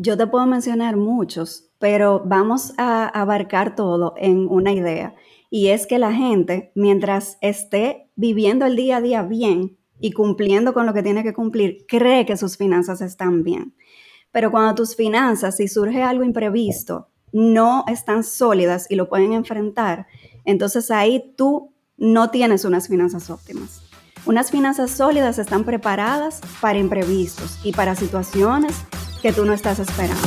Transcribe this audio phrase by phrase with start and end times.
[0.00, 5.16] Yo te puedo mencionar muchos, pero vamos a abarcar todo en una idea.
[5.50, 10.72] Y es que la gente, mientras esté viviendo el día a día bien y cumpliendo
[10.72, 13.74] con lo que tiene que cumplir, cree que sus finanzas están bien.
[14.30, 20.06] Pero cuando tus finanzas, si surge algo imprevisto, no están sólidas y lo pueden enfrentar,
[20.44, 23.82] entonces ahí tú no tienes unas finanzas óptimas.
[24.26, 28.76] Unas finanzas sólidas están preparadas para imprevistos y para situaciones
[29.22, 30.22] que tú no estás esperando.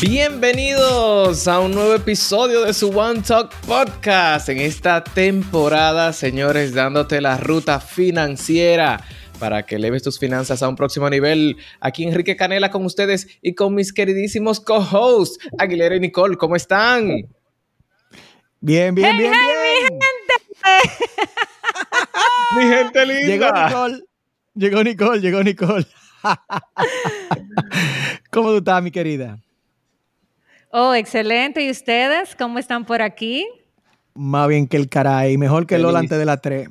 [0.00, 4.48] Bienvenidos a un nuevo episodio de su One Talk Podcast.
[4.48, 9.02] En esta temporada, señores, dándote la ruta financiera
[9.40, 11.56] para que eleves tus finanzas a un próximo nivel.
[11.80, 16.36] Aquí Enrique Canela con ustedes y con mis queridísimos co-hosts, Aguilera y Nicole.
[16.36, 17.08] ¿Cómo están?
[18.60, 19.98] Bien, bien, bien, bien.
[22.58, 23.26] Mi gente linda.
[23.26, 24.04] Llegó Nicole.
[24.54, 25.86] Llegó Nicole, llegó Nicole.
[28.30, 29.38] ¿Cómo tú estás, mi querida?
[30.70, 31.62] Oh, excelente.
[31.62, 32.34] ¿Y ustedes?
[32.36, 33.46] ¿Cómo están por aquí?
[34.14, 36.68] Más bien que el caray, mejor que Lola antes de las 3.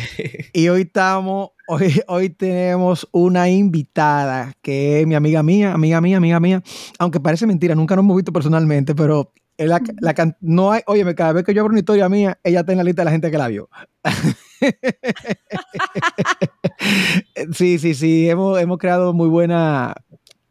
[0.52, 6.18] y hoy estamos, hoy, hoy tenemos una invitada que es mi amiga mía, amiga mía,
[6.18, 6.62] amiga mía.
[7.00, 11.32] Aunque parece mentira, nunca nos hemos visto personalmente, pero la, la, no hay, oye, cada
[11.32, 13.30] vez que yo abro una historia mía, ella está en la lista de la gente
[13.30, 13.68] que la vio.
[17.52, 19.94] sí, sí, sí, hemos, hemos creado muy buena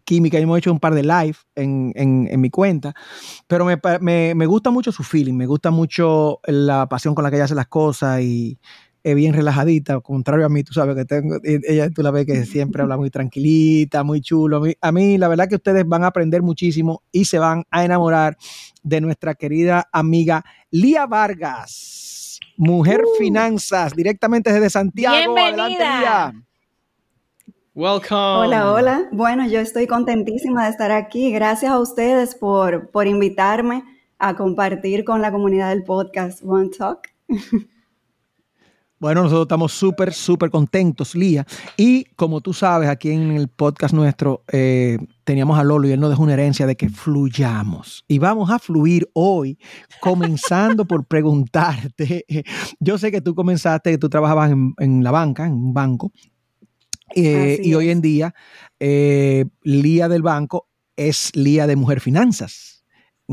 [0.06, 2.94] química, hemos hecho un par de live en, en, mi cuenta,
[3.48, 7.30] pero me, me, me, gusta mucho su feeling, me gusta mucho la pasión con la
[7.30, 8.60] que ella hace las cosas y
[9.04, 12.46] es bien relajadita, contrario a mí, tú sabes que tengo, ella tú la ves que
[12.46, 14.58] siempre habla muy tranquilita, muy chulo.
[14.58, 17.66] A mí, a mí la verdad que ustedes van a aprender muchísimo y se van
[17.70, 18.38] a enamorar
[18.82, 23.18] de nuestra querida amiga Lía Vargas, Mujer uh.
[23.18, 25.36] Finanzas, directamente desde Santiago.
[25.36, 26.34] Bienvenida.
[27.76, 28.48] Welcome.
[28.48, 29.10] Hola, hola.
[29.12, 31.32] Bueno, yo estoy contentísima de estar aquí.
[31.32, 33.84] Gracias a ustedes por, por invitarme
[34.18, 37.10] a compartir con la comunidad del podcast One Talk.
[39.04, 41.46] Bueno, nosotros estamos súper, súper contentos, Lía.
[41.76, 46.00] Y como tú sabes, aquí en el podcast nuestro eh, teníamos a Lolo y él
[46.00, 48.06] nos dejó una herencia de que fluyamos.
[48.08, 49.60] Y vamos a fluir hoy,
[50.00, 52.24] comenzando por preguntarte.
[52.80, 56.14] Yo sé que tú comenzaste, que tú trabajabas en, la banca, en un banco.
[57.14, 58.34] Eh, y hoy en día,
[58.80, 62.73] eh, Lía del Banco es Lía de Mujer Finanzas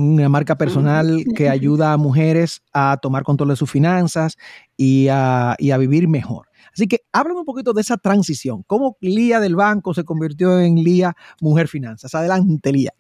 [0.00, 4.36] una marca personal que ayuda a mujeres a tomar control de sus finanzas
[4.76, 6.48] y a, vivir mejor.
[6.72, 8.62] Así que háblame un poquito de esa transición.
[8.66, 12.14] ¿Cómo Lía del banco se convirtió en Lía Mujer Finanzas?
[12.14, 12.92] Adelante, Lía.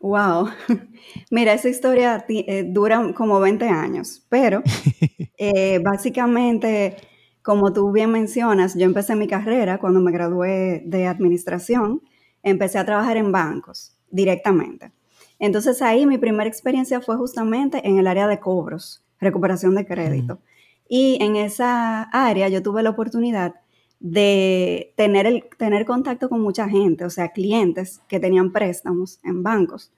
[0.00, 0.48] Wow.
[1.30, 4.62] Mira, esa historia eh, dura como 20 años, pero
[5.38, 6.96] eh, básicamente,
[7.42, 12.02] como tú bien mencionas, yo empecé mi carrera cuando me gradué de administración,
[12.42, 14.92] empecé a trabajar en bancos directamente.
[15.38, 20.40] Entonces ahí mi primera experiencia fue justamente en el área de cobros, recuperación de crédito.
[20.88, 23.54] Y en esa área yo tuve la oportunidad
[24.00, 29.42] de tener, el, tener contacto con mucha gente, o sea, clientes que tenían préstamos en
[29.42, 29.92] bancos.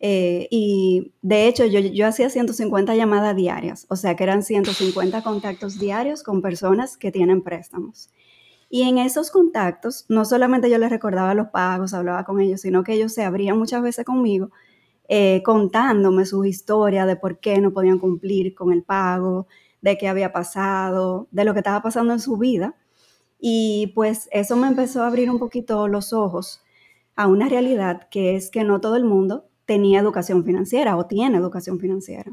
[0.00, 5.22] Eh, y de hecho yo, yo hacía 150 llamadas diarias, o sea que eran 150
[5.22, 8.10] contactos diarios con personas que tienen préstamos.
[8.68, 12.82] Y en esos contactos, no solamente yo les recordaba los pagos, hablaba con ellos, sino
[12.82, 14.50] que ellos se abrían muchas veces conmigo
[15.14, 19.46] eh, contándome su historia de por qué no podían cumplir con el pago,
[19.82, 22.76] de qué había pasado, de lo que estaba pasando en su vida.
[23.38, 26.62] Y pues eso me empezó a abrir un poquito los ojos
[27.14, 31.36] a una realidad que es que no todo el mundo tenía educación financiera o tiene
[31.36, 32.32] educación financiera.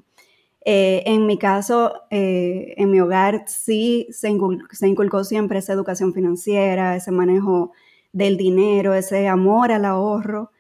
[0.64, 6.96] Eh, en mi caso, eh, en mi hogar sí se inculcó siempre esa educación financiera,
[6.96, 7.74] ese manejo
[8.14, 10.52] del dinero, ese amor al ahorro.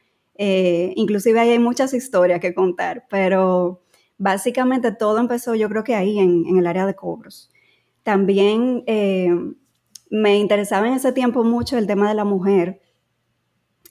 [0.41, 3.81] Eh, inclusive ahí hay muchas historias que contar, pero
[4.17, 7.51] básicamente todo empezó yo creo que ahí en, el área de cobros.
[8.03, 9.35] También eh,
[10.09, 12.79] me interesaba en ese tiempo mucho el tema de la mujer,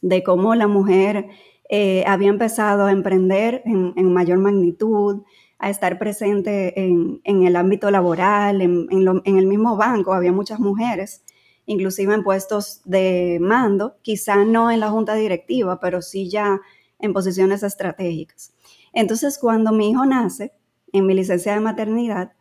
[0.01, 1.29] de cómo la mujer
[1.69, 5.25] eh, había empezado a emprender en, mayor magnitud,
[5.59, 8.89] a estar presente en, el ámbito laboral, en,
[9.23, 11.27] el mismo banco, había muchas mujeres
[11.69, 16.61] inclusive en puestos de mando, quizá no en la junta directiva, pero sí ya
[16.99, 18.55] en posiciones estratégicas.
[18.93, 20.53] Entonces, cuando mi hijo nace,
[20.93, 22.33] en mi licencia de maternidad,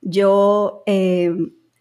[0.00, 1.30] yo eh,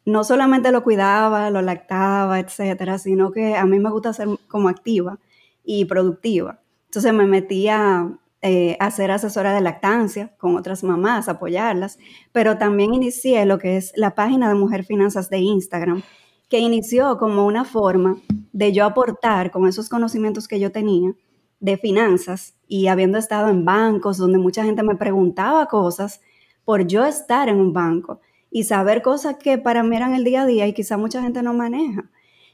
[0.05, 4.67] no solamente lo cuidaba, lo lactaba, etcétera, sino que a mí me gusta ser como
[4.67, 5.17] activa
[5.63, 6.59] y productiva.
[6.87, 11.99] Entonces me metía eh, a ser asesora de lactancia con otras mamás, apoyarlas,
[12.33, 16.03] pero también inicié lo que es la página de Mujer Finanzas de Instagram,
[16.51, 18.17] que inició como una forma
[18.51, 21.13] de yo aportar con esos conocimientos que yo tenía
[21.61, 26.19] de finanzas y habiendo estado en bancos donde mucha gente me preguntaba cosas
[26.65, 28.19] por yo estar en un banco
[28.51, 31.41] y saber cosas que para mí eran el día a día y quizá mucha gente
[31.41, 32.09] no maneja.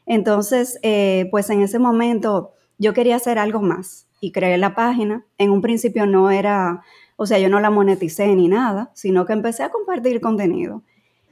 [0.06, 5.26] Entonces, eh, pues en ese momento yo quería hacer algo más y creé la página.
[5.40, 6.84] En un principio no era,
[7.16, 10.84] o sea, yo no la moneticé ni nada, sino que empecé a compartir contenido.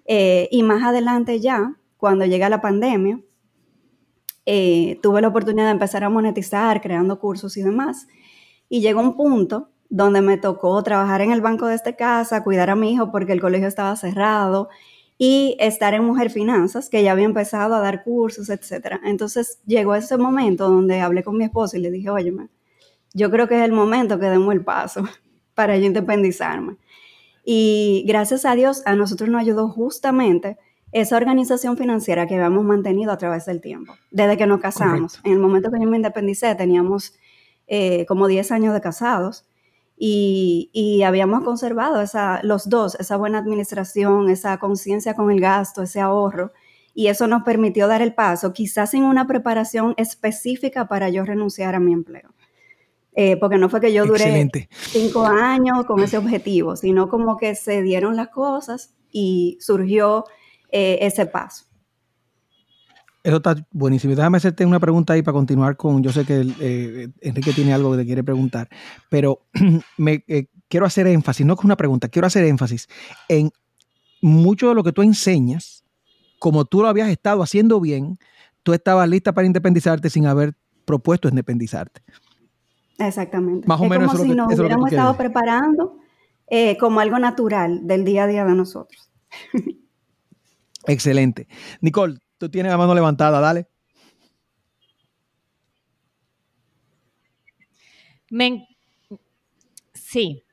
[0.07, 3.19] Eh, y más adelante ya, cuando llega la pandemia,
[4.45, 8.05] eh, tuve la oportunidad de empezar a monetizar, creando cursos y demás.
[8.69, 12.69] Y llegó un punto donde me tocó trabajar en el banco de esta casa, cuidar
[12.69, 14.69] a mi hijo porque el colegio estaba cerrado
[15.17, 18.99] y estar en Mujer Finanzas, que ya había empezado a dar cursos, etc.
[19.03, 22.31] Entonces llegó ese momento donde hablé con mi esposo y le dije, oye,
[23.15, 25.05] yo creo que es el momento que demos el paso
[25.55, 26.77] para yo independizarme.
[27.43, 30.59] Y gracias a Dios, a nosotros nos ayudó justamente
[30.95, 35.19] esa organización financiera que habíamos mantenido a través del tiempo, desde que nos casamos.
[35.25, 37.15] En el momento que yo me independicé, teníamos
[37.67, 39.45] eh, como 10 años de casados
[39.97, 45.99] y, habíamos conservado esa, los dos, esa buena administración, esa conciencia con el gasto, ese
[45.99, 46.53] ahorro,
[46.93, 51.75] y eso nos permitió dar el paso, quizás sin una preparación específica para yo renunciar
[51.75, 52.33] a mi empleo.
[53.17, 57.53] Eh, porque no fue que yo duré cinco años con ese objetivo, sino como que
[57.55, 60.23] se dieron las cosas y surgió
[60.77, 61.63] eh, ese paso.
[63.23, 64.13] Eso está buenísimo.
[64.13, 66.03] Déjame hacerte una pregunta ahí para continuar con.
[66.03, 68.67] Yo sé que eh, Enrique tiene algo que te quiere preguntar,
[69.09, 69.45] pero
[69.97, 72.89] me eh, quiero hacer énfasis, no con una pregunta, quiero hacer énfasis
[73.29, 73.51] en
[74.21, 75.85] mucho de lo que tú enseñas,
[76.39, 78.17] como tú lo habías estado haciendo bien,
[78.61, 82.01] tú estabas lista para independizarte sin haber propuesto independizarte.
[82.97, 83.65] Exactamente.
[83.65, 85.99] Más o menos como si nos hubiéramos estado preparando
[86.47, 89.09] eh, como algo natural del día a día de nosotros.
[90.87, 91.47] Excelente.
[91.81, 93.67] Nicole, Tú tienes la mano levantada, dale.
[99.93, 100.43] sí.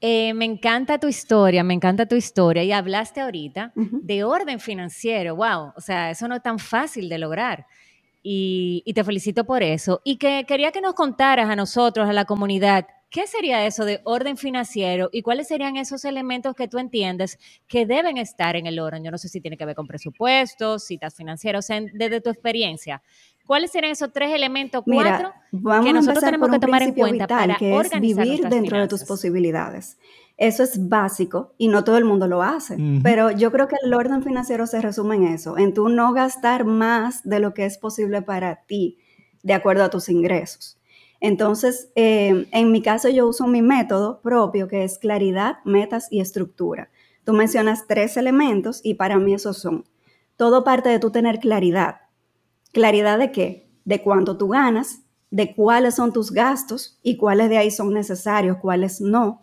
[0.00, 2.62] Eh, me encanta tu historia, me encanta tu historia.
[2.62, 5.34] Y hablaste ahorita de orden financiero.
[5.36, 7.66] Wow, o sea, eso no es tan fácil de lograr.
[8.22, 10.00] Y, y, te felicito por eso.
[10.04, 14.00] Y que quería que nos contaras a nosotros, a la comunidad, ¿Qué sería eso de
[14.04, 17.38] orden financiero y cuáles serían esos elementos que tú entiendes
[17.68, 19.04] que deben estar en el orden?
[19.04, 22.30] Yo no sé si tiene que ver con presupuestos, citas financieras, o sea, desde tu
[22.30, 23.02] experiencia.
[23.46, 27.76] ¿Cuáles serían esos tres elementos, cuatro, que nosotros tenemos que tomar en cuenta para que
[27.76, 29.98] es vivir dentro de tus posibilidades?
[30.36, 33.94] Eso es básico y no todo el mundo lo hace, pero yo creo que el
[33.94, 37.78] orden financiero se resume en eso, en tú no gastar más de lo que es
[37.78, 38.98] posible para ti,
[39.42, 40.78] de acuerdo a tus ingresos.
[41.20, 46.20] Entonces, eh, en mi caso yo uso mi método propio que es claridad, metas y
[46.20, 46.90] estructura.
[47.24, 49.84] Tú mencionas tres elementos y para mí esos son.
[50.36, 52.02] Todo parte de tú tener claridad.
[52.72, 53.68] ¿Claridad de qué?
[53.84, 58.58] De cuánto tú ganas, de cuáles son tus gastos y cuáles de ahí son necesarios,
[58.58, 59.42] cuáles no.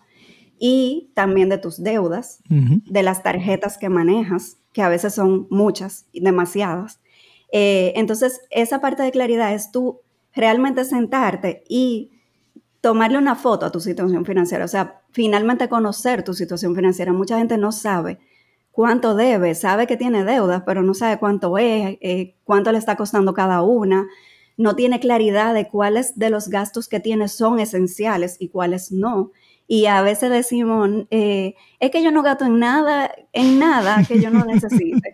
[0.59, 6.05] Y también de tus deudas, de las tarjetas que manejas, que a veces son muchas
[6.11, 7.01] y demasiadas.
[7.51, 10.01] Eh, entonces, esa parte de claridad es tú
[10.35, 12.11] realmente sentarte y
[12.81, 17.13] tomarle una foto a tu situación financiera, o sea, finalmente conocer tu situación financiera.
[17.13, 18.19] Mucha gente no sabe
[18.71, 22.97] cuánto debe, sabe que tiene deudas, pero no sabe cuánto es, eh, cuánto le está
[22.97, 24.07] costando cada una,
[24.57, 29.31] no tiene claridad de cuáles de los gastos que tiene son esenciales y cuáles no.
[29.67, 34.19] Y a veces decimos, eh, es que yo no gasto en nada, en nada que
[34.19, 35.13] yo no necesite.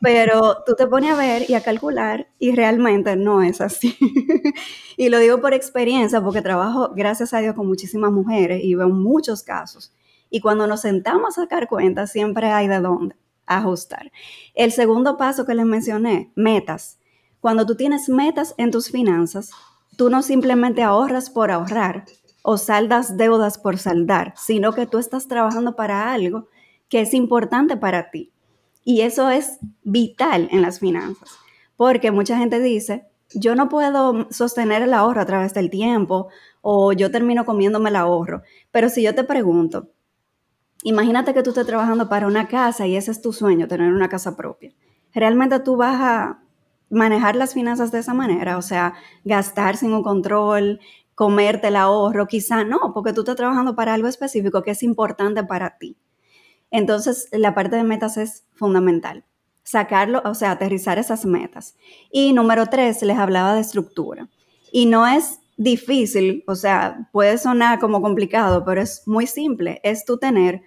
[0.00, 3.96] Pero tú te pones a ver y a calcular y realmente no es así.
[4.96, 8.88] y lo digo por experiencia porque trabajo, gracias a Dios, con muchísimas mujeres y veo
[8.88, 9.92] muchos casos.
[10.30, 13.16] Y cuando nos sentamos a sacar cuentas, siempre hay de dónde
[13.46, 14.12] ajustar.
[14.54, 16.98] El segundo paso que les mencioné, metas.
[17.40, 19.50] Cuando tú tienes metas en tus finanzas,
[19.96, 22.04] tú no simplemente ahorras por ahorrar,
[22.42, 26.48] o saldas deudas por saldar, sino que tú estás trabajando para algo
[26.88, 28.32] que es importante para ti.
[28.84, 31.30] Y eso es vital en las finanzas,
[31.76, 36.28] porque mucha gente dice, yo no puedo sostener el ahorro a través del tiempo
[36.62, 38.42] o yo termino comiéndome el ahorro.
[38.70, 39.90] Pero si yo te pregunto,
[40.82, 44.08] imagínate que tú estés trabajando para una casa y ese es tu sueño, tener una
[44.08, 44.72] casa propia.
[45.14, 46.42] ¿Realmente tú vas a
[46.88, 48.56] manejar las finanzas de esa manera?
[48.56, 48.94] O sea,
[49.24, 50.80] gastar sin un control,
[51.20, 55.44] comerte el ahorro, quizá no, porque tú estás trabajando para algo específico que es importante
[55.44, 55.98] para ti.
[56.70, 59.26] Entonces, la parte de metas es fundamental.
[59.62, 61.76] Sacarlo, o sea, aterrizar esas metas.
[62.10, 64.30] Y número tres, les hablaba de estructura.
[64.72, 69.78] Y no es difícil, o sea, puede sonar como complicado, pero es muy simple.
[69.84, 70.62] Es tú tener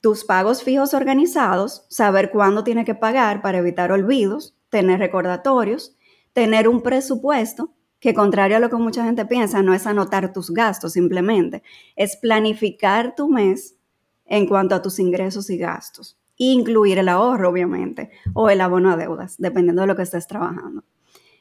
[0.00, 5.96] tus pagos fijos organizados, saber cuándo tiene que pagar para evitar olvidos, tener recordatorios,
[6.32, 10.50] tener un presupuesto, que contrario a lo que mucha gente piensa, no es anotar tus
[10.50, 11.62] gastos simplemente,
[11.96, 13.76] es planificar tu mes
[14.24, 18.96] en cuanto a tus ingresos y gastos, incluir el ahorro, obviamente, o el abono a
[18.96, 20.84] deudas, dependiendo de lo que estés trabajando.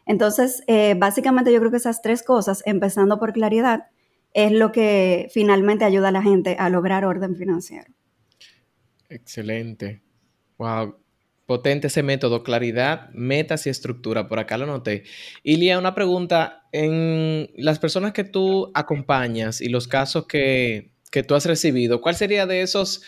[0.06, 3.88] Entonces, eh, básicamente yo creo que esas tres cosas, empezando por claridad,
[4.34, 7.94] es lo que finalmente ayuda a la gente a lograr orden financiero.
[9.08, 10.02] Excelente.
[10.58, 10.99] Wow.
[11.50, 14.28] Potente ese método, claridad, metas y estructura.
[14.28, 15.06] Por acá lo noté.
[15.42, 16.68] Ilia, una pregunta.
[16.72, 22.14] En las personas que tú acompañas y los casos que, que tú has recibido, ¿cuál
[22.14, 23.02] sería de esos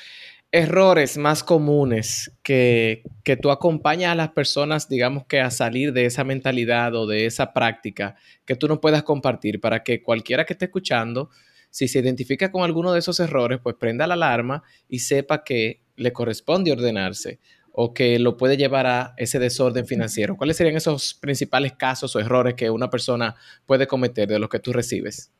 [0.51, 6.07] errores más comunes que, que, tú acompañas a las personas, digamos que a salir de
[6.07, 10.53] esa mentalidad o de esa práctica que tú no puedas compartir para que cualquiera que
[10.53, 11.29] esté escuchando,
[11.69, 15.83] si se identifica con alguno de esos errores, pues prenda la alarma y sepa que
[15.95, 17.39] le corresponde ordenarse
[17.71, 20.37] o que lo puede llevar a ese desorden financiero?
[20.37, 23.35] ¿Cuáles serían esos principales casos o errores que una persona
[23.65, 25.31] puede cometer de los que tú recibes?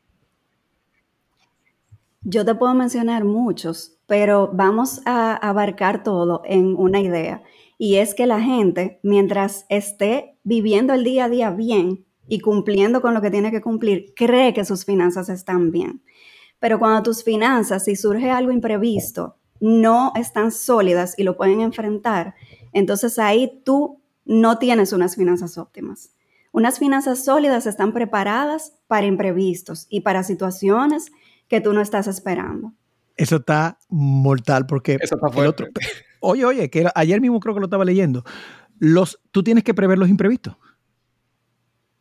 [2.24, 7.42] Yo te puedo mencionar muchos, pero vamos a abarcar todo en una idea.
[7.78, 13.02] Y es que la gente, mientras esté viviendo el día a día bien y cumpliendo
[13.02, 16.04] con lo que tiene que cumplir, cree que sus finanzas están bien.
[16.60, 22.34] Pero cuando tus finanzas, si surge algo imprevisto, no están sólidas y lo pueden enfrentar,
[22.72, 26.10] entonces ahí tú no tienes unas finanzas óptimas.
[26.50, 31.12] Unas finanzas sólidas están preparadas para imprevistos y para situaciones
[31.46, 32.72] que tú no estás esperando.
[33.16, 35.68] Eso está mortal porque Eso está el otro,
[36.18, 38.24] oye, oye, que ayer mismo creo que lo estaba leyendo.
[38.80, 40.56] Los, tú tienes que prever los imprevistos.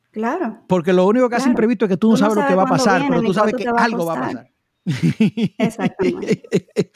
[0.09, 0.63] Claro.
[0.67, 2.65] Porque lo único que hace imprevisto es que tú no, sabes, lo que va a
[2.65, 4.50] pasar, pero tú sabes que algo va a pasar.
[4.85, 6.43] Exactamente.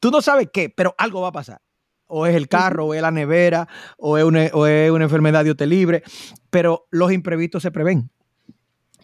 [0.00, 1.60] Tú no sabes qué, pero algo va a pasar.
[2.08, 5.44] O es el carro, o es la nevera, o es, una, o es una enfermedad
[5.44, 6.02] de te libre,
[6.50, 8.10] pero los imprevistos se prevén.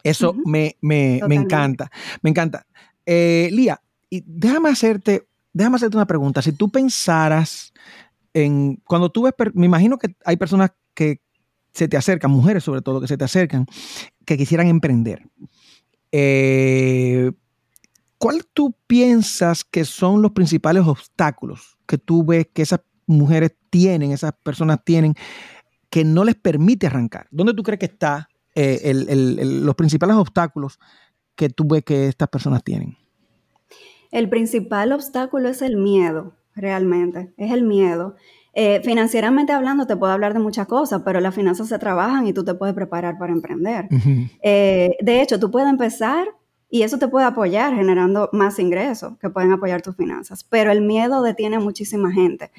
[0.04, 1.90] Eso me, me, me, encanta.
[2.22, 2.66] Me encanta.
[3.06, 6.42] Eh, Lía, y déjame hacerte, déjame hacerte una pregunta.
[6.42, 7.72] Si tú pensaras
[8.34, 11.20] en, cuando tú ves, me imagino que hay personas que
[11.72, 13.66] se te acercan, mujeres sobre todo, que se te acercan,
[14.24, 15.28] que quisieran emprender.
[16.10, 17.32] Eh,
[18.22, 24.12] ¿Cuál tú piensas que son los principales obstáculos que tú ves que esas mujeres tienen,
[24.12, 25.14] esas personas tienen,
[25.90, 27.26] que no les permite arrancar?
[27.32, 30.78] ¿Dónde tú crees que están eh, los principales obstáculos
[31.34, 32.96] que tú ves que estas personas tienen?
[34.12, 38.14] El principal obstáculo es el miedo, realmente, es el miedo.
[38.54, 42.32] Eh, financieramente hablando, te puedo hablar de muchas cosas, pero las finanzas se trabajan y
[42.32, 43.88] tú te puedes preparar para emprender.
[44.44, 46.28] Eh, de hecho, tú puedes empezar
[46.72, 50.42] y eso te puede apoyar generando más ingresos que pueden apoyar tus finanzas.
[50.42, 52.50] Pero el miedo detiene a muchísima gente.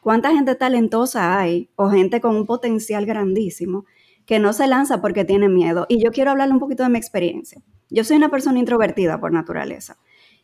[0.00, 3.84] ¿Cuánta gente talentosa hay o gente con un potencial grandísimo
[4.24, 5.84] que no se lanza porque tiene miedo?
[5.90, 7.60] Y yo quiero hablarle un poquito de mi experiencia.
[7.90, 9.98] Yo soy una persona introvertida por naturaleza.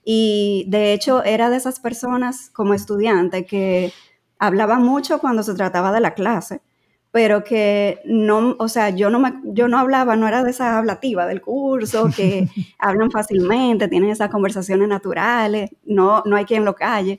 [0.04, 3.90] Y de hecho era de esas personas como estudiante que
[4.38, 6.60] hablaba mucho cuando se trataba de la clase,
[7.10, 10.76] pero que no, o sea, yo no, me, yo no hablaba, no era de esa
[10.78, 12.48] hablativa del curso, que
[12.78, 17.18] hablan fácilmente, tienen esas conversaciones naturales, no, no hay quien lo calle.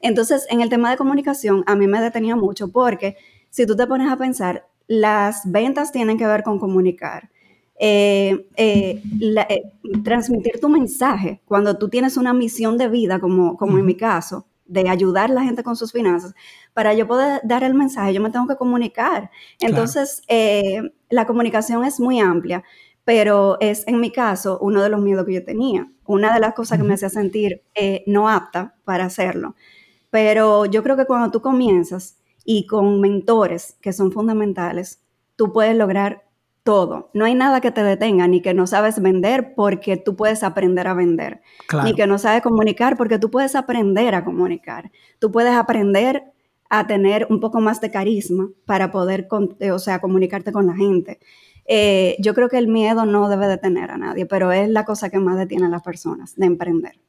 [0.00, 3.16] Entonces, en el tema de comunicación, a mí me detenía mucho porque
[3.50, 7.30] si tú te pones a pensar, las ventas tienen que ver con comunicar.
[7.80, 9.00] Eh, eh,
[9.48, 9.62] eh,
[10.02, 14.46] transmitir tu mensaje cuando tú tienes una misión de vida, como, como en mi caso,
[14.68, 16.34] de ayudar a la gente con sus finanzas,
[16.74, 19.30] para yo poder dar el mensaje, yo me tengo que comunicar.
[19.58, 22.62] Entonces, eh, la comunicación es muy amplia,
[23.04, 26.54] pero es en mi caso uno de los miedos que yo tenía, una de las
[26.54, 29.56] cosas que me hacía sentir eh, no apta para hacerlo.
[30.10, 35.02] Pero yo creo que cuando tú comienzas y con mentores que son fundamentales,
[35.36, 36.27] tú puedes lograr
[36.68, 37.08] todo.
[37.14, 40.86] No hay nada que te detenga, ni que no sabes vender porque tú puedes aprender
[40.86, 41.40] a vender,
[41.82, 44.92] ni que no sabes comunicar porque tú puedes aprender a comunicar.
[45.18, 46.24] Tú puedes aprender
[46.68, 49.28] a tener un poco más de carisma para poder,
[49.60, 51.20] eh, o sea, comunicarte con la gente.
[51.64, 55.08] Eh, yo creo que el miedo no debe detener a nadie, pero es la cosa
[55.08, 57.00] que más detiene a las personas de emprender.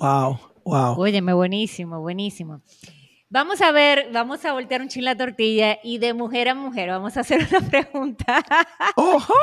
[0.00, 0.98] Wow, wow.
[0.98, 2.60] Óyeme, buenísimo, buenísimo.
[3.28, 6.90] Vamos a ver, vamos a voltear un chin la tortilla y de mujer a mujer
[6.90, 8.44] vamos a hacer una pregunta.
[8.94, 9.34] ¡Ojo!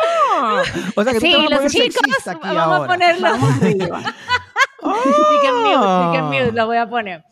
[0.96, 3.28] O sea que sí, los chicos vamos a ponerlo.
[3.28, 4.02] arriba.
[4.82, 6.12] oh.
[6.12, 7.26] mute, mute, lo voy a poner.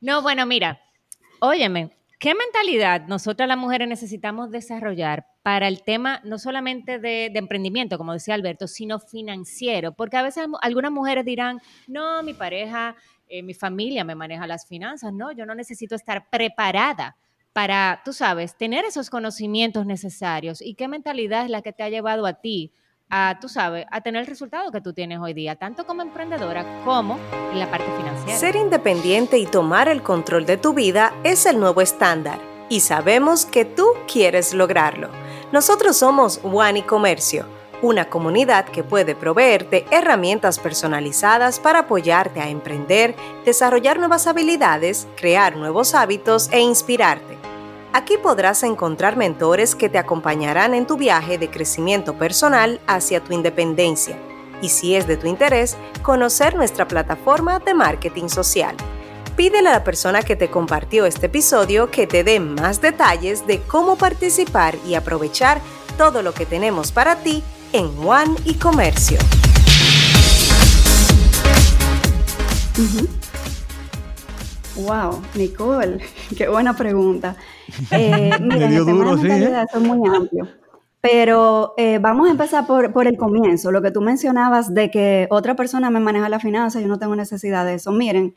[0.00, 0.80] No, bueno, mira,
[1.40, 7.98] óyeme, ¿Qué mentalidad nosotras las mujeres necesitamos desarrollar para el tema no solamente de, emprendimiento,
[7.98, 9.92] como decía Alberto, sino financiero?
[9.92, 12.96] Porque a veces algunas mujeres dirán, no, mi pareja,
[13.28, 17.16] eh, mi familia me maneja las finanzas, no, yo no necesito estar preparada
[17.52, 20.60] para, tú sabes, tener esos conocimientos necesarios.
[20.60, 22.72] ¿Y qué mentalidad es la que te ha llevado a ti
[23.08, 26.82] a, tú sabes, a tener el resultado que tú tienes hoy día, tanto como emprendedora
[26.84, 27.18] como
[27.52, 28.38] en la parte financiera.
[28.38, 33.46] Ser independiente y tomar el control de tu vida es el nuevo estándar y sabemos
[33.46, 35.08] que tú quieres lograrlo.
[35.52, 37.46] Nosotros somos One Comercio,
[37.82, 43.14] una comunidad que puede proveerte herramientas personalizadas para apoyarte a emprender,
[43.44, 47.36] desarrollar nuevas habilidades, crear nuevos hábitos e inspirarte.
[47.92, 53.32] Aquí podrás encontrar mentores que te acompañarán en tu viaje de crecimiento personal hacia tu
[53.32, 54.18] independencia.
[54.60, 58.74] Y si es de tu interés, conocer nuestra plataforma de marketing social.
[59.36, 63.60] Pídele a la persona que te compartió este episodio que te dé más detalles de
[63.60, 65.60] cómo participar y aprovechar
[65.98, 67.42] todo lo que tenemos para ti
[67.76, 69.18] en One y Comercio.
[74.76, 75.98] Wow, Nicole,
[76.38, 77.36] qué buena pregunta.
[77.90, 79.68] Eh, mira, el tema de mentalidad ¿eh?
[79.74, 80.48] es muy amplio.
[81.02, 85.26] Pero eh, vamos a empezar por, por, el comienzo, lo que tú mencionabas de que
[85.28, 87.92] otra persona me maneja la finanza y yo no tengo necesidad de eso.
[87.92, 88.34] Miren,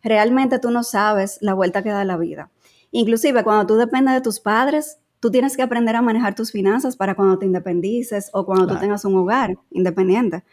[0.00, 2.52] realmente tú no sabes la vuelta que da la vida.
[2.92, 6.96] Inclusive cuando tú dependes de tus padres, tú tienes que aprender a manejar tus finanzas
[6.96, 10.44] para cuando te independices o cuando tú tengas un hogar independiente.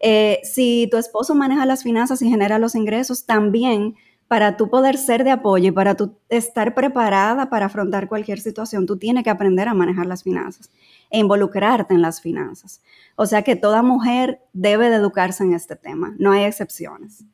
[0.00, 3.94] Eh, si tu esposo maneja las finanzas y genera los ingresos, también
[4.26, 8.84] para tú poder ser de apoyo y para tú estar preparada para afrontar cualquier situación,
[8.84, 10.72] tú tienes que aprender a manejar las finanzas
[11.08, 12.82] e involucrarte en las finanzas.
[13.14, 17.24] O sea que toda mujer debe de educarse en este tema, no hay excepciones.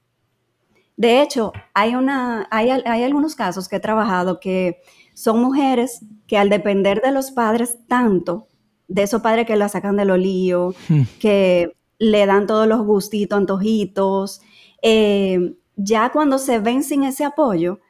[0.98, 4.82] De hecho, hay, una, hay, hay algunos casos que he trabajado que
[5.14, 8.48] son mujeres que al depender de los padres tanto,
[8.88, 11.02] de esos padres que la sacan de lo lío, hmm.
[11.20, 14.40] que le dan todos los gustitos, antojitos,
[14.82, 17.80] eh, ya cuando se ven sin ese apoyo,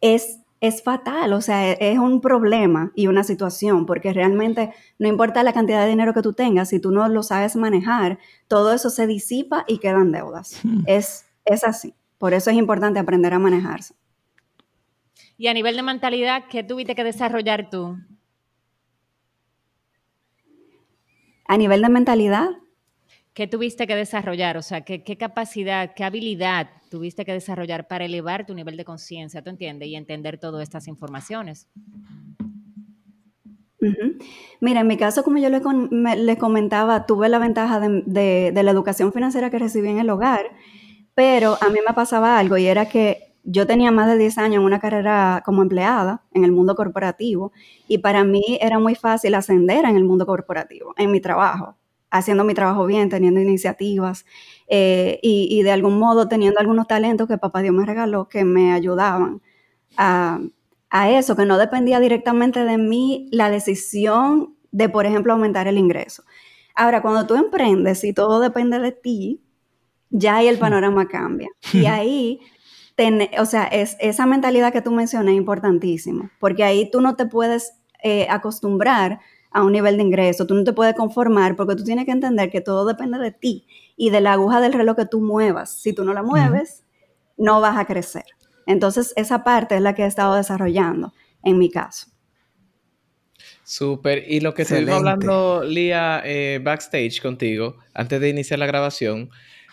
[0.00, 5.42] es, es fatal, o sea, es un problema y una situación, porque realmente no importa
[5.42, 8.18] la cantidad de dinero que tú tengas, si tú no lo sabes manejar,
[8.48, 10.58] todo eso se disipa y quedan deudas.
[10.62, 10.82] Hmm.
[10.86, 11.94] Es, es así.
[12.18, 13.94] Por eso es importante aprender a manejarse.
[15.40, 17.96] Y a nivel de mentalidad, ¿qué tuviste que desarrollar tú?
[21.48, 22.50] A nivel de mentalidad,
[23.32, 24.58] ¿Qué tuviste que desarrollar?
[24.58, 29.40] O sea, ¿qué, capacidad, qué habilidad tuviste que desarrollar para elevar tu nivel de conciencia,
[29.40, 29.88] ¿tú entiendes?
[29.88, 31.68] Y entender todas estas informaciones.
[34.60, 39.48] Mira, en mi caso, como yo les, comentaba, tuve la ventaja de, la educación financiera
[39.48, 40.50] que recibí en el hogar,
[41.14, 44.56] pero a mí me pasaba algo y era que yo tenía más de 10 años
[44.56, 47.52] en una carrera como empleada en el mundo corporativo
[47.88, 51.76] y para mí era muy fácil ascender en el mundo corporativo, en mi trabajo
[52.10, 54.26] haciendo mi trabajo bien, teniendo iniciativas
[54.68, 58.72] eh, y, de algún modo teniendo algunos talentos que papá Dios me regaló que me
[58.72, 59.40] ayudaban
[59.96, 60.40] a,
[61.08, 66.24] eso, que no dependía directamente de mí la decisión de, por ejemplo, aumentar el ingreso.
[66.74, 69.40] Ahora, cuando tú emprendes y todo depende de ti,
[70.10, 71.48] ya ahí el panorama cambia.
[71.72, 72.40] Y ahí,
[73.38, 77.26] o sea, es, esa mentalidad que tú mencionas es importantísima, porque ahí tú no te
[77.26, 81.84] puedes eh, acostumbrar a un nivel de ingreso, tú no te puedes conformar porque tú
[81.84, 85.06] tienes que entender que todo depende de ti y de la aguja del reloj que
[85.06, 85.70] tú muevas.
[85.70, 86.84] Si tú no la mueves,
[87.36, 88.24] no vas a crecer.
[88.66, 92.06] Entonces, esa parte es la que he estado desarrollando en mi caso.
[93.64, 94.24] Súper.
[94.28, 99.30] Y lo que estaba hablando, Lía, eh, backstage contigo, antes de iniciar la grabación,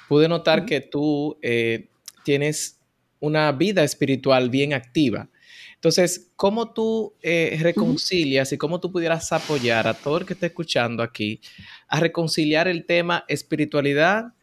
[0.08, 1.90] pude notar que tú eh,
[2.24, 2.77] tienes
[3.20, 5.30] una vida espiritual bien activa.
[5.76, 10.48] Entonces, ¿cómo tú eh, reconcilias y cómo tú pudieras apoyar a todo el que esté
[10.48, 11.40] escuchando aquí
[11.88, 14.34] a reconciliar el tema espiritualidad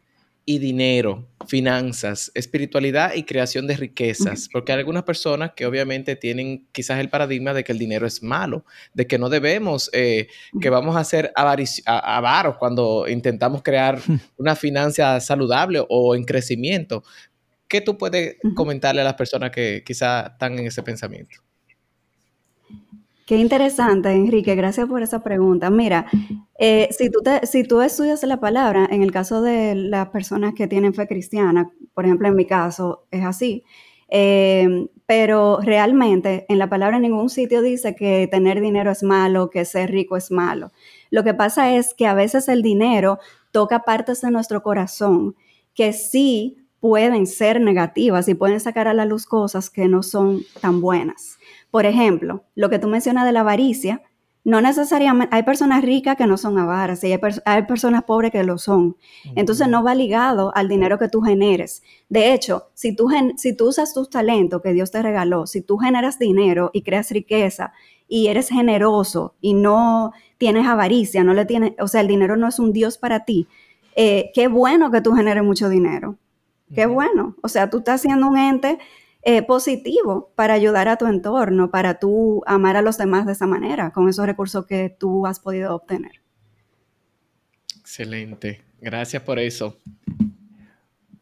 [0.45, 6.67] y dinero, finanzas, espiritualidad y creación de riquezas, porque hay algunas personas que obviamente tienen
[6.71, 10.27] quizás el paradigma de que el dinero es malo, de que no debemos, eh,
[10.61, 13.99] que vamos a ser avaros cuando intentamos crear
[14.37, 17.03] una finanza saludable o en crecimiento,
[17.67, 21.37] ¿Qué tú puedes comentarle a las personas que quizá están en ese pensamiento?
[23.25, 24.53] Qué interesante, Enrique.
[24.53, 25.71] Gracias por esa pregunta.
[25.71, 26.05] Mira,
[26.59, 30.67] eh, si, tú si tú estudias la palabra, en el caso de las personas que
[30.67, 33.63] tienen fe cristiana, por ejemplo, en mi caso es así,
[34.09, 39.49] eh, pero realmente en la palabra en ningún sitio dice que tener dinero es malo,
[39.49, 40.71] que ser rico es malo.
[41.09, 43.17] Lo que pasa es que a veces el dinero
[43.49, 45.35] toca partes de nuestro corazón
[45.73, 50.41] que sí pueden ser negativas y pueden sacar a la luz cosas que no son
[50.61, 51.39] tan buenas.
[51.71, 54.03] Por ejemplo, lo que tú mencionas de la avaricia,
[54.43, 58.59] no necesariamente, hay personas ricas que no son avaras y hay, personas pobres que lo
[58.59, 58.97] son.
[59.35, 61.81] Entonces no va ligado al dinero que tú generes.
[62.07, 65.77] De hecho, si tú, si tú usas tus talentos que Dios te regaló, si tú
[65.77, 67.73] generas dinero y creas riqueza
[68.07, 72.47] y eres generoso y no tienes avaricia, no le tienes, o sea, el dinero no
[72.47, 73.47] es un Dios para ti,
[73.95, 76.19] eh, qué bueno que tú generes mucho dinero.
[76.73, 77.35] Qué bueno.
[77.41, 78.79] O sea, tú estás siendo un ente
[79.21, 83.47] eh, positivo para ayudar a tu entorno, para tú amar a los demás de esa
[83.47, 86.21] manera, con esos recursos que tú has podido obtener.
[87.79, 88.61] Excelente.
[88.81, 89.77] Gracias por eso.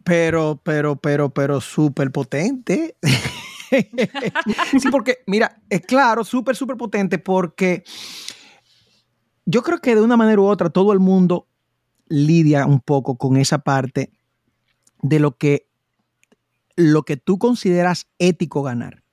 [0.04, 2.98] Pero, pero, pero, pero súper potente.
[3.72, 7.84] sí, porque, mira, es claro, súper, súper potente porque
[9.46, 11.48] yo creo que de una manera u otra todo el mundo
[12.08, 14.12] lidia un poco con esa parte
[15.04, 15.68] de lo que
[16.76, 19.04] lo que tú consideras ético ganar.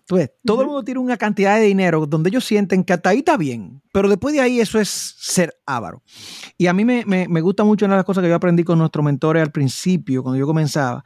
[0.00, 3.18] Entonces, todo el mundo tiene una cantidad de dinero donde ellos sienten que hasta ahí
[3.18, 6.02] está bien, pero después de ahí eso es ser avaro.
[6.58, 9.02] Y a mí me, gusta mucho una de las cosas que yo aprendí con nuestros
[9.02, 11.02] mentores al principio, cuando yo comenzaba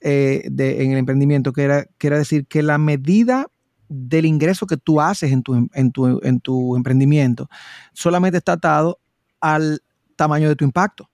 [0.00, 3.48] eh, en el emprendimiento, que era, que era decir que la medida
[3.88, 7.50] del ingreso que tú haces en tu, en tu, en tu emprendimiento
[7.92, 9.00] solamente está atado
[9.40, 9.82] al
[10.16, 11.10] tamaño de tu impacto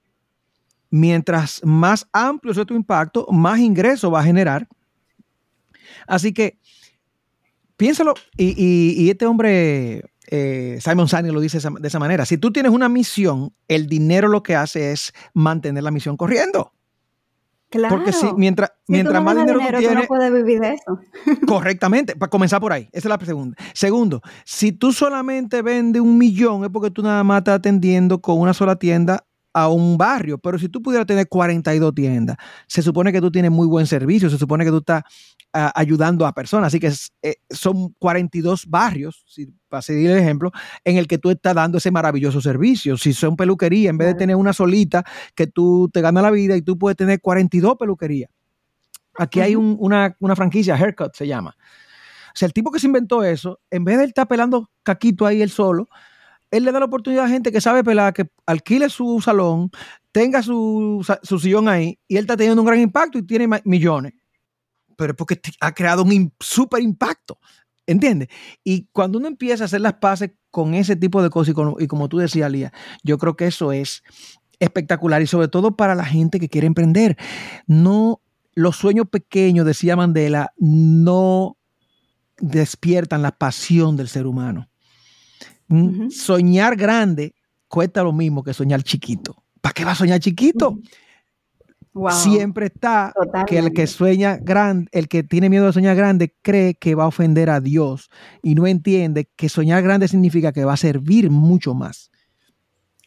[0.93, 4.69] mientras más amplio sea tu impacto, más ingreso va a generar.
[6.07, 6.59] Así que
[7.77, 12.71] piénsalo, y, este hombre, eh, Simon Sinek lo dice de esa manera, si tú tienes
[12.71, 16.73] una misión, el dinero lo que hace es mantener la misión corriendo.
[17.71, 17.97] Claro.
[17.97, 19.97] Porque si, mientras, mientras más dinero, tú tienes.
[19.97, 21.01] no puedes vivir de eso.
[21.47, 22.15] correctamente.
[22.15, 22.87] Para comenzar por ahí.
[22.93, 23.57] Esa es la segunda.
[23.73, 28.39] Segundo, si tú solamente vendes un millón, es porque tú nada más estás atendiendo con
[28.39, 32.37] una sola tienda a un barrio, pero si tú pudieras tener 42 tiendas,
[32.67, 35.03] se supone que tú tienes muy buen servicio, se supone que tú estás
[35.53, 36.91] ayudando a personas, así que
[37.23, 40.51] eh, son 42 barrios, si, para seguir el ejemplo,
[40.85, 42.97] en el que tú estás dando ese maravilloso servicio.
[42.97, 46.57] Si son peluquerías, en vez de tener una solita que tú te ganas la vida
[46.57, 48.31] y tú puedes tener 42 peluquerías.
[49.19, 51.55] Aquí hay una, una franquicia, Haircut se llama.
[52.29, 55.27] O sea, el tipo que se inventó eso, en vez de él estar pelando caquito
[55.27, 55.89] ahí él solo,
[56.53, 59.71] él le da la oportunidad a gente que sabe pelar, que alquile su salón,
[60.13, 61.05] tenga su,
[61.41, 64.13] sillón ahí, y él está teniendo un gran impacto y tiene millones.
[64.97, 67.39] Pero es porque ha creado un super impacto.
[67.87, 68.29] ¿Entiendes?
[68.63, 72.09] Y cuando uno empieza a hacer las paces con ese tipo de cosas, y, como
[72.09, 74.05] tú decías, Lía, yo creo que eso es
[74.61, 77.17] espectacular y sobre todo para la gente que quiere emprender.
[77.67, 78.21] No,
[78.55, 81.57] los sueños pequeños, decía Mandela, no
[82.39, 84.69] despiertan la pasión del ser humano.
[86.11, 87.35] Soñar grande
[87.69, 89.43] cuesta lo mismo que soñar chiquito.
[89.63, 90.79] ¿Para qué va a soñar chiquito?
[92.11, 93.13] Siempre está
[93.47, 97.05] que el que sueña grande, el que tiene miedo de soñar grande, cree que va
[97.05, 98.11] a ofender a Dios
[98.43, 102.11] y no entiende que soñar grande significa que va a servir mucho más.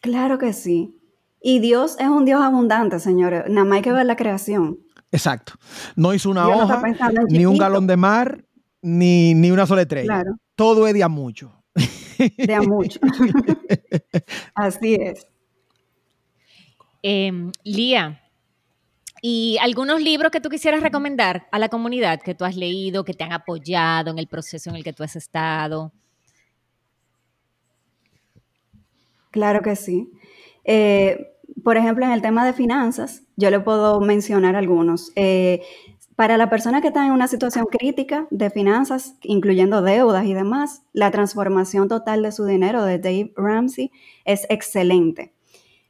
[0.00, 0.98] Claro que sí.
[1.40, 3.44] Y Dios es un Dios abundante, señores.
[3.48, 4.78] Nada más hay que ver la creación.
[5.12, 5.54] Exacto.
[5.94, 6.82] No hizo una hoja,
[7.28, 8.44] ni un galón de mar,
[8.82, 10.24] ni, ni una sola estrella.
[10.54, 11.52] Todo es de a mucho
[12.36, 12.98] de a mucho.
[14.54, 15.26] Así es.
[17.02, 18.20] Em, Lía,
[19.22, 23.14] ¿y algunos libros que tú quisieras recomendar a la comunidad que tú has leído, que
[23.14, 25.92] te han apoyado en el proceso en el que tú has estado?
[29.30, 30.10] Claro que sí.
[30.64, 35.12] Eh, por ejemplo, en el tema de finanzas, yo le puedo mencionar algunos.
[35.14, 35.62] Eh,
[36.16, 40.82] para la persona que está en una situación crítica de finanzas, incluyendo deudas y demás,
[40.94, 43.92] la transformación total de su dinero de Dave Ramsey
[44.24, 45.34] es excelente.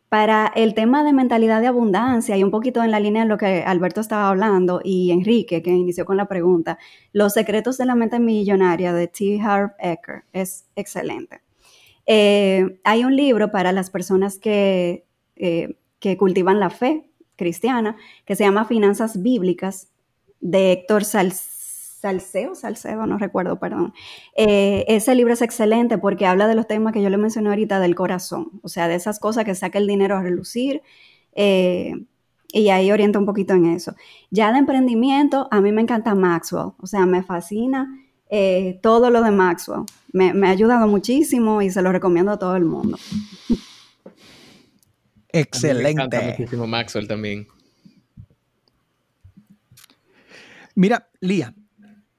[0.08, 3.38] Para el tema de mentalidad de abundancia y un poquito en la línea de lo
[3.38, 6.78] que Alberto estaba hablando y Enrique, que inició con la pregunta,
[7.12, 9.40] Los secretos de la mente millonaria de T.
[9.40, 11.42] Harv Eker es excelente.
[12.06, 18.34] Eh, hay un libro para las personas que, eh, que cultivan la fe cristiana que
[18.34, 19.88] se llama Finanzas Bíblicas
[20.50, 23.92] de Héctor Salceo, Salceo, no recuerdo, perdón.
[24.36, 27.80] Eh, ese libro es excelente porque habla de los temas que yo le mencioné ahorita
[27.80, 30.82] del corazón, o sea, de esas cosas que saca el dinero a relucir.
[31.34, 31.94] Eh,
[32.52, 33.96] y ahí orienta un poquito en eso.
[34.30, 37.88] Ya de emprendimiento, a mí me encanta Maxwell, o sea, me fascina
[38.30, 39.82] eh, todo lo de Maxwell.
[40.12, 42.98] Me, me, ha ayudado muchísimo y se lo recomiendo a todo el mundo.
[45.28, 45.82] Excelente.
[45.82, 47.48] Me encanta muchísimo Maxwell también.
[50.76, 51.54] Mira, Lía,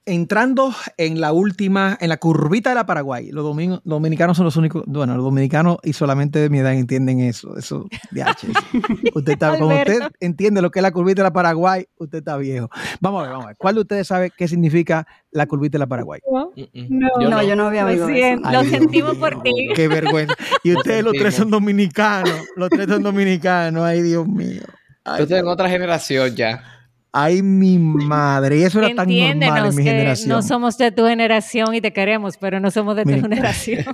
[0.04, 3.44] entrando en la última, en la curvita de la Paraguay, los
[3.84, 7.86] dominicanos son los únicos, bueno, los dominicanos y solamente de mi edad entienden eso, eso,
[8.10, 8.24] de
[9.14, 12.36] Usted está, como usted entiende lo que es la curvita de la Paraguay, usted está
[12.36, 12.68] viejo.
[13.00, 13.56] Vamos a ver, vamos a ver.
[13.58, 16.20] ¿Cuál de ustedes sabe qué significa la curvita de la Paraguay?
[16.26, 18.40] No, no, yo no, había oído eso.
[18.50, 19.52] Lo sentimos por ti.
[19.76, 20.34] Qué vergüenza.
[20.64, 24.62] Y ustedes los tres son dominicanos, los tres son dominicanos, ay Dios mío.
[25.04, 26.77] Ay, Tú en otra generación ya.
[27.12, 28.58] Ay, mi madre.
[28.58, 30.28] Y eso era tan normal en mi que generación.
[30.28, 33.84] No somos de tu generación y te queremos, pero no somos de tu generación.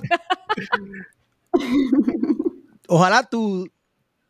[2.87, 3.67] Ojalá tú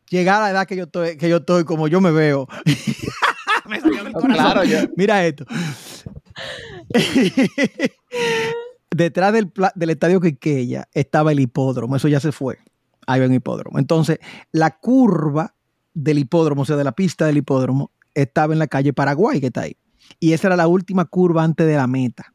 [0.09, 2.47] llegar a la edad que yo estoy, que yo estoy como yo me veo.
[4.21, 4.61] claro,
[4.95, 5.45] Mira esto.
[8.91, 11.95] Detrás del, del estadio Quiqueya estaba el hipódromo.
[11.95, 12.59] Eso ya se fue.
[13.07, 13.79] Ahí va un hipódromo.
[13.79, 14.19] Entonces,
[14.51, 15.55] la curva
[15.93, 19.47] del hipódromo, o sea, de la pista del hipódromo, estaba en la calle Paraguay, que
[19.47, 19.77] está ahí.
[20.19, 22.33] Y esa era la última curva antes de la meta.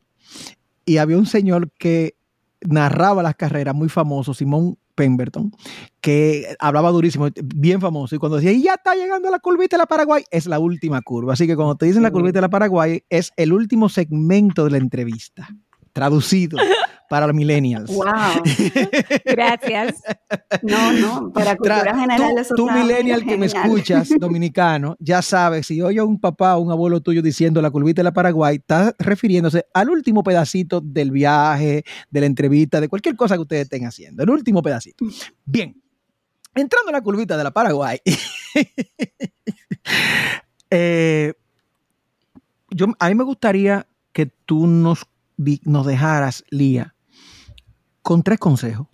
[0.85, 2.15] Y había un señor que
[2.61, 5.51] narraba las carreras, muy famoso, Simón Pemberton,
[6.01, 8.15] que hablaba durísimo, bien famoso.
[8.15, 11.01] Y cuando decía, y ya está llegando la curvita de la Paraguay, es la última
[11.01, 11.33] curva.
[11.33, 14.73] Así que cuando te dicen la curvita de la Paraguay, es el último segmento de
[14.73, 15.49] la entrevista,
[15.93, 16.59] traducido
[17.11, 17.91] para los millennials.
[17.93, 18.07] Wow.
[19.25, 20.01] Gracias.
[20.63, 25.83] No, no, para cultura general eso Tú, millennial que me escuchas, dominicano, ya sabes, si
[25.83, 28.95] oye a un papá o un abuelo tuyo diciendo la curvita de la Paraguay, está
[29.01, 33.87] refiriéndose al último pedacito del viaje, de la entrevista, de cualquier cosa que ustedes estén
[33.87, 34.23] haciendo.
[34.23, 35.05] El último pedacito.
[35.45, 35.83] Bien.
[36.55, 37.99] Entrando en la curvita de la Paraguay.
[40.73, 41.35] Eh,
[42.71, 45.05] yo, a mí me gustaría que tú nos,
[45.65, 46.95] nos dejaras, Lía,
[48.03, 48.87] con tres consejos.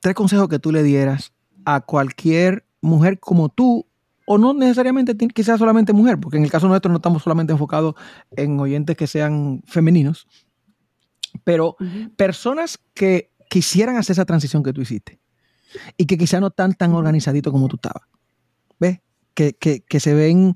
[0.00, 1.32] Tres consejos que tú le dieras
[1.64, 3.86] a cualquier mujer como tú,
[4.26, 7.94] o no necesariamente quizás solamente mujer, porque en el caso nuestro no estamos solamente enfocados
[8.36, 10.26] en oyentes que sean femeninos,
[11.44, 11.76] pero
[12.16, 15.20] personas que quisieran hacer esa transición que tú hiciste
[15.96, 18.02] y que quizás no están tan organizaditos como tú estabas.
[18.78, 19.00] ¿Ves?
[19.34, 20.54] Que, que, se ven,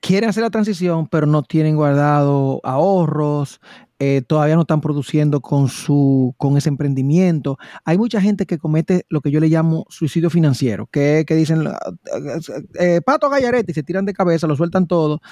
[0.00, 3.60] quieren hacer la transición, pero no tienen guardado ahorros,
[3.98, 7.58] eh, todavía no están produciendo con, su, con ese emprendimiento.
[7.84, 11.66] Hay mucha gente que comete lo que yo le llamo suicidio financiero, que, que dicen,
[11.66, 11.78] ah,
[12.78, 15.22] eh, pato gallarete, y se tiran de cabeza, lo sueltan todo.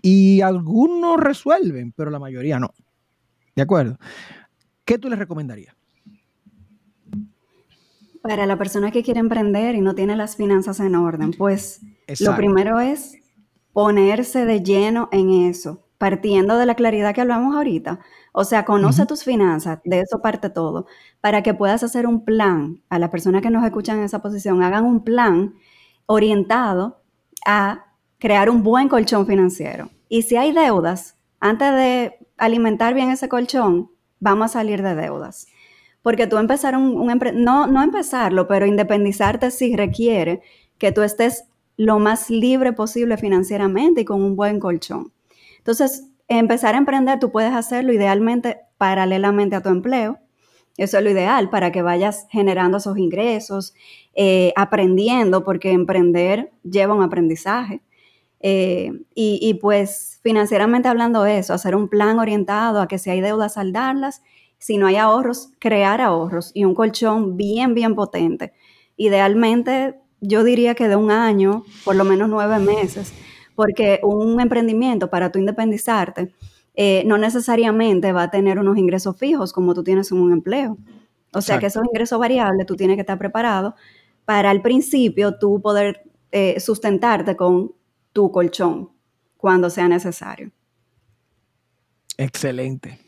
[0.00, 2.72] Y algunos resuelven, pero la mayoría no.
[3.56, 3.98] ¿De acuerdo?
[4.84, 5.74] ¿Qué tú les recomendarías?
[8.22, 11.80] Para la persona que quiere emprender y no tiene las finanzas en orden, pues
[12.20, 13.16] lo primero es
[13.72, 18.00] ponerse de lleno en eso partiendo de la claridad que hablamos ahorita.
[18.32, 20.86] O sea, conoce tus finanzas, de eso parte todo,
[21.20, 22.80] para que puedas hacer un plan.
[22.88, 25.56] A las personas que nos escuchan en esa posición, hagan un plan
[26.06, 27.02] orientado
[27.44, 27.84] a
[28.18, 29.90] crear un buen colchón financiero.
[30.08, 35.48] Y si hay deudas, antes de alimentar bien ese colchón, vamos a salir de deudas.
[36.00, 40.40] Porque tú empezar un, un no, no empezarlo, pero independizarte sí requiere
[40.78, 41.44] que tú estés
[41.76, 45.12] lo más libre posible financieramente y con un buen colchón.
[45.60, 50.18] Entonces, empezar a emprender, tú puedes hacerlo idealmente paralelamente a tu empleo.
[50.78, 53.74] Eso es lo ideal para que vayas generando esos ingresos,
[54.14, 57.82] eh, aprendiendo, porque emprender lleva un aprendizaje.
[58.42, 63.54] Eh, y, pues financieramente hablando eso, hacer un plan orientado a que si hay deudas,
[63.54, 64.22] saldarlas,
[64.56, 68.52] si no hay ahorros, crear ahorros y un colchón bien, bien potente.
[68.96, 73.12] Idealmente, yo diría que de un año, por lo menos nueve meses,
[73.60, 76.32] porque un emprendimiento para tú independizarte
[76.74, 80.78] eh, no necesariamente va a tener unos ingresos fijos como tú tienes en un empleo.
[81.34, 83.74] O sea que esos ingresos variables tú tienes que estar preparado
[84.24, 87.74] para al principio tú poder eh, sustentarte con
[88.14, 88.92] tu colchón
[89.36, 90.50] cuando sea necesario.
[92.16, 92.98] Excelente.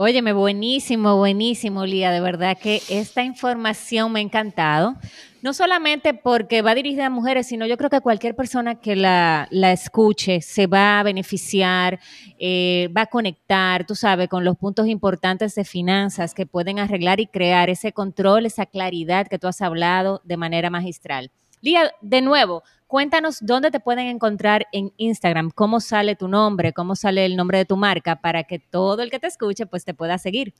[0.00, 2.12] Óyeme, buenísimo, buenísimo, Lía.
[2.12, 4.94] De verdad que esta información me ha encantado.
[5.42, 9.48] No solamente porque va dirigida a mujeres, sino yo creo que cualquier persona que la,
[9.50, 11.98] escuche se va a beneficiar,
[12.38, 17.18] eh, va a conectar, tú sabes, con los puntos importantes de finanzas que pueden arreglar
[17.18, 21.32] y crear ese control, esa claridad que tú has hablado de manera magistral.
[21.60, 26.96] Lía, de nuevo, Cuéntanos dónde te pueden encontrar en Instagram, cómo sale tu nombre, cómo
[26.96, 29.92] sale el nombre de tu marca para que todo el que te escuche pues te
[29.92, 30.54] pueda seguir.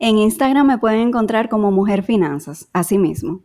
[0.00, 3.42] En Instagram me pueden encontrar como Mujer Finanzas, así mismo.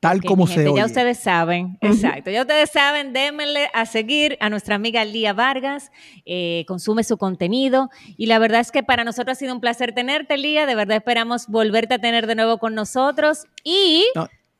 [0.00, 2.30] Tal como se Ya ustedes saben, exacto.
[2.30, 5.90] Ya ustedes saben, démenle a seguir a nuestra amiga Lía Vargas,
[6.24, 7.90] eh, consume su contenido.
[8.16, 10.66] Y la verdad es que para nosotros ha sido un placer tenerte, Lía.
[10.66, 13.46] De verdad esperamos volverte a tener de nuevo con nosotros.
[13.64, 14.04] Y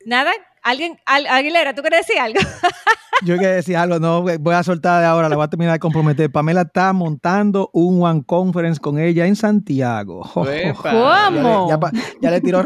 [0.06, 0.30] Nada,
[0.62, 2.38] alguien, Aguilera, ¿tú quieres decir algo?
[3.24, 5.80] Yo quiero decir algo, no, voy a soltar de ahora, la voy a terminar de
[5.80, 6.30] comprometer.
[6.30, 10.22] Pamela está montando un One Conference con ella en Santiago.
[10.32, 11.68] ¿Cómo?
[12.22, 12.62] Ya, le tiró,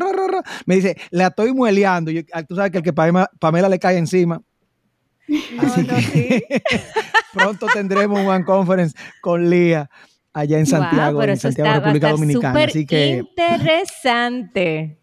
[0.67, 2.11] me dice, la estoy mueleando.
[2.33, 4.43] Ah, tú sabes que el que Pamela, le cae encima.
[5.59, 6.63] Así que
[7.33, 9.89] pronto tendremos un One Conference con Lía
[10.33, 12.65] allá en Santiago, en Santiago, República Dominicana.
[12.65, 14.99] Así que interesante.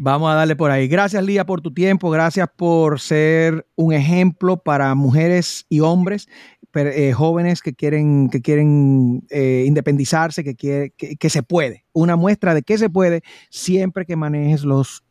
[0.00, 0.86] Vamos a darle por ahí.
[0.86, 2.08] Gracias, Lía, por tu tiempo.
[2.08, 6.28] Gracias por ser un ejemplo para mujeres y hombres,
[6.74, 11.84] eh, jóvenes que quieren, que quieren eh, independizarse, que, quiere, que, se puede.
[11.92, 15.02] Una muestra de que se puede siempre que manejes los,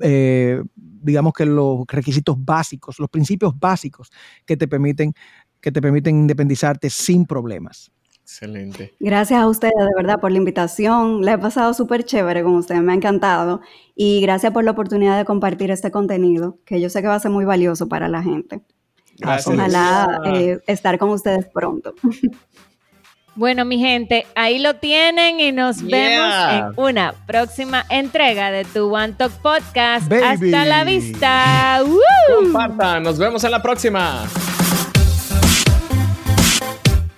[0.00, 4.10] eh, digamos que los requisitos básicos, los principios básicos
[4.46, 5.12] que te permiten,
[5.60, 7.90] que te permiten independizarte sin problemas.
[8.22, 8.94] Excelente.
[9.00, 11.24] Gracias a ustedes, de verdad, por la invitación.
[11.24, 13.60] La he pasado súper chévere con ustedes, me ha encantado.
[13.96, 17.20] Y gracias por la oportunidad de compartir este contenido, que yo sé que va a
[17.20, 18.62] ser muy valioso para la gente.
[19.18, 19.54] Gracias.
[19.54, 21.94] Ojalá eh, estar con ustedes pronto.
[23.34, 28.94] Bueno, mi gente, ahí lo tienen y nos vemos en una próxima entrega de tu
[28.94, 30.12] One Talk Podcast.
[30.12, 31.82] Hasta la vista.
[32.36, 34.26] Compartan, nos vemos en la próxima.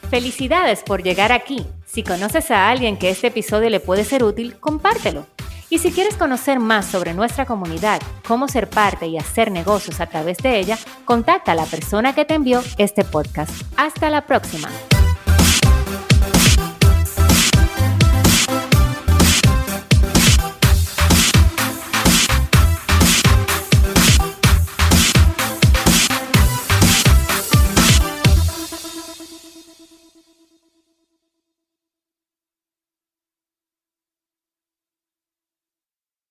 [0.09, 1.67] Felicidades por llegar aquí.
[1.85, 5.27] Si conoces a alguien que este episodio le puede ser útil, compártelo.
[5.75, 10.07] Y si quieres conocer más sobre nuestra comunidad, cómo ser parte y hacer negocios a
[10.07, 13.51] través de ella, contacta a la persona que te envió este podcast.
[13.77, 14.69] Hasta la próxima.